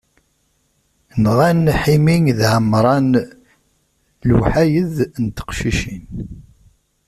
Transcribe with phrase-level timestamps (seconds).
[1.23, 3.11] Nɣan Ḥimi d Ɛemran,
[4.27, 6.05] lewḥayed n teqcicin.